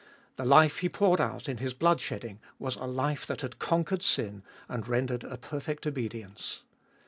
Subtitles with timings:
[0.35, 4.01] The life He poured out in His blood shedding was a life that had conquered
[4.01, 6.63] sin, and rendered a perfect obedience.